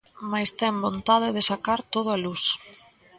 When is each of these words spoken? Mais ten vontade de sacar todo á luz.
Mais 0.31 0.49
ten 0.59 0.73
vontade 0.85 1.29
de 1.35 1.41
sacar 1.49 1.79
todo 1.93 2.07
á 2.15 2.17
luz. 2.25 2.43